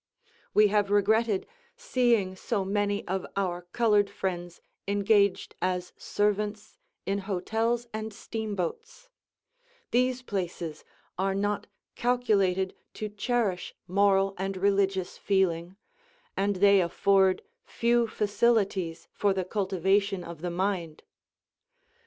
[0.55, 1.45] We have regretted
[1.77, 9.09] seeing so many of our colored friends engaged as servants in hotels and steam boats;
[9.91, 10.83] these places
[11.19, 15.75] are not calculated to cherish moral and religious feeling,
[16.35, 21.03] and they afford few facilities for the cultivation of the mind.